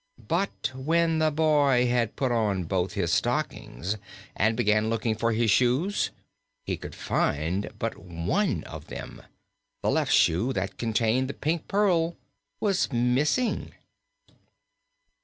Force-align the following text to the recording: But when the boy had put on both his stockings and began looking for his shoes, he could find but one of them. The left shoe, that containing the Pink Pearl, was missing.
But 0.27 0.71
when 0.73 1.19
the 1.19 1.29
boy 1.29 1.85
had 1.85 2.15
put 2.15 2.31
on 2.31 2.63
both 2.63 2.93
his 2.93 3.13
stockings 3.13 3.97
and 4.35 4.57
began 4.57 4.89
looking 4.89 5.13
for 5.13 5.31
his 5.31 5.51
shoes, 5.51 6.09
he 6.65 6.75
could 6.75 6.95
find 6.95 7.69
but 7.77 7.99
one 7.99 8.63
of 8.63 8.87
them. 8.87 9.21
The 9.83 9.91
left 9.91 10.11
shoe, 10.11 10.53
that 10.53 10.79
containing 10.79 11.27
the 11.27 11.35
Pink 11.35 11.67
Pearl, 11.67 12.15
was 12.59 12.91
missing. 12.91 13.73